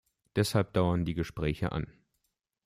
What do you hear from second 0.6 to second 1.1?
dauern